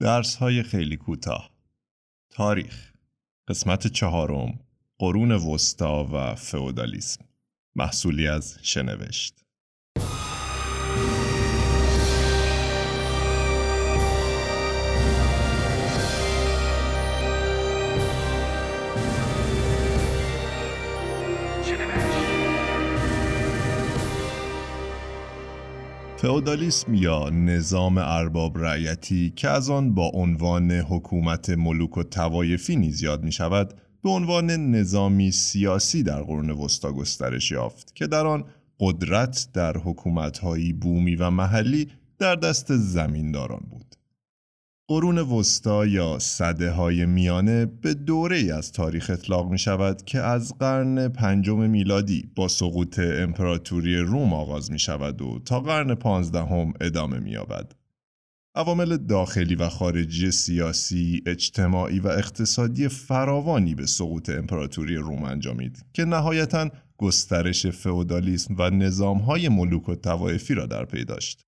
[0.00, 1.50] درس های خیلی کوتاه.
[2.30, 2.92] تاریخ.
[3.48, 4.58] قسمت چهارم.
[4.98, 7.24] قرون وسطا و فئودالیسم.
[7.74, 9.45] محصولی از شنوشت.
[26.26, 33.02] فئودالیسم یا نظام ارباب رعیتی که از آن با عنوان حکومت ملوک و توایفی نیز
[33.02, 38.44] یاد می شود به عنوان نظامی سیاسی در قرون وسطا گسترش یافت که در آن
[38.80, 41.88] قدرت در حکومت‌های بومی و محلی
[42.18, 43.95] در دست زمینداران بود.
[44.88, 50.18] قرون وسطا یا صده های میانه به دوره ای از تاریخ اطلاق می شود که
[50.18, 56.72] از قرن پنجم میلادی با سقوط امپراتوری روم آغاز می شود و تا قرن پانزدهم
[56.80, 57.72] ادامه می یابد.
[58.54, 66.04] عوامل داخلی و خارجی سیاسی، اجتماعی و اقتصادی فراوانی به سقوط امپراتوری روم انجامید که
[66.04, 71.46] نهایتا گسترش فئودالیسم و نظامهای ملوک و توایفی را در پی داشت.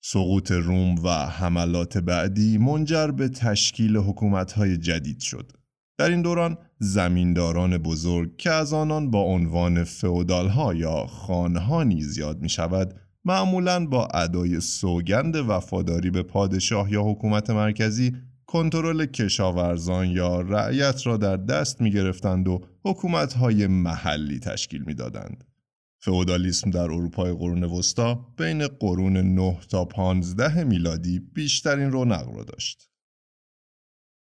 [0.00, 5.52] سقوط روم و حملات بعدی منجر به تشکیل حکومت‌های جدید شد.
[5.98, 12.40] در این دوران زمینداران بزرگ که از آنان با عنوان فئودالها یا خانها نیز یاد
[12.40, 20.40] می شود معمولا با ادای سوگند وفاداری به پادشاه یا حکومت مرکزی کنترل کشاورزان یا
[20.40, 25.44] رعیت را در دست می گرفتند و حکومت محلی تشکیل می دادند.
[26.02, 32.90] فئودالیسم در اروپای قرون وسطا بین قرون 9 تا 15 میلادی بیشترین رونق را داشت.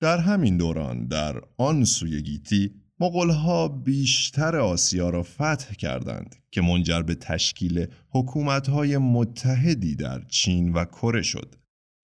[0.01, 7.01] در همین دوران در آن سوی گیتی مغولها بیشتر آسیا را فتح کردند که منجر
[7.01, 11.55] به تشکیل حکومت‌های متحدی در چین و کره شد.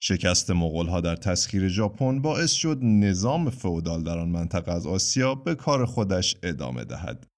[0.01, 5.55] شکست مغولها در تسخیر ژاپن باعث شد نظام فئودال در آن منطقه از آسیا به
[5.55, 7.28] کار خودش ادامه دهد.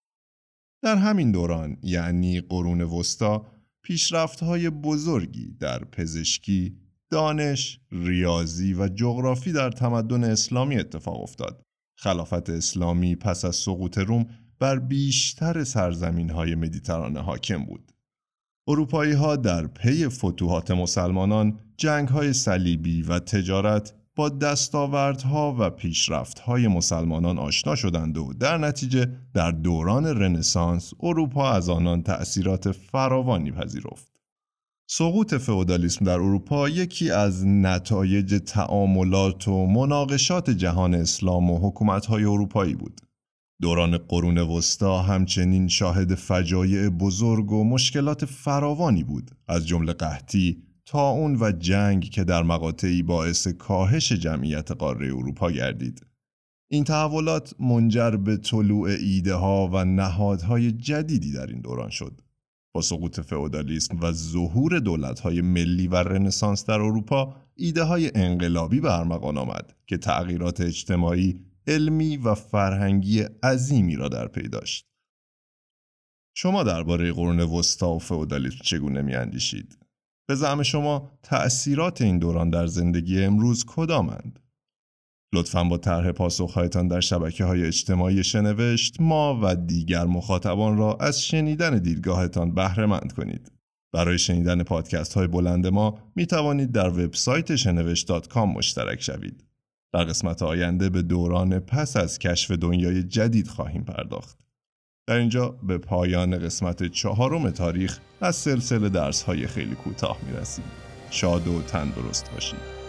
[0.84, 3.46] در همین دوران یعنی قرون وسطا
[4.42, 6.78] های بزرگی در پزشکی،
[7.12, 11.62] دانش، ریاضی و جغرافی در تمدن اسلامی اتفاق افتاد.
[11.98, 14.26] خلافت اسلامی پس از سقوط روم
[14.60, 17.92] بر بیشتر سرزمین های مدیترانه حاکم بود.
[18.68, 26.68] اروپایی ها در پی فتوحات مسلمانان، جنگ های صلیبی و تجارت با دستاوردها و پیشرفتهای
[26.68, 34.12] مسلمانان آشنا شدند و در نتیجه در دوران رنسانس اروپا از آنان تأثیرات فراوانی پذیرفت.
[34.90, 42.76] سقوط فئودالیسم در اروپا یکی از نتایج تعاملات و مناقشات جهان اسلام و حکومت‌های اروپایی
[42.76, 43.02] بود.
[43.62, 50.64] دوران قرون وسطا همچنین شاهد فجایع بزرگ و مشکلات فراوانی بود از جمله قحطی،
[51.00, 56.06] اون و جنگ که در مقاطعی باعث کاهش جمعیت قاره اروپا گردید.
[56.72, 62.22] این تحولات منجر به طلوع ایده ها و نهادهای جدیدی در این دوران شد.
[62.74, 68.80] با سقوط فئودالیسم و ظهور دولت های ملی و رنسانس در اروپا ایده های انقلابی
[68.80, 74.86] به ارمغان آمد که تغییرات اجتماعی، علمی و فرهنگی عظیمی را در پی داشت.
[76.34, 79.81] شما درباره قرون وسطا و فئودالیسم چگونه میاندیشید؟
[80.32, 84.40] به زعم شما تأثیرات این دوران در زندگی امروز کدامند؟
[85.34, 91.24] لطفا با طرح پاسخهایتان در شبکه های اجتماعی شنوشت ما و دیگر مخاطبان را از
[91.24, 93.52] شنیدن دیدگاهتان بهره مند کنید.
[93.94, 99.44] برای شنیدن پادکست های بلند ما می توانید در وبسایت شنوشت.com مشترک شوید.
[99.94, 104.38] در قسمت آینده به دوران پس از کشف دنیای جدید خواهیم پرداخت.
[105.08, 110.66] در اینجا به پایان قسمت چهارم تاریخ از سلسله درس های خیلی کوتاه می رسیم.
[111.10, 112.81] شاد و تندرست باشید.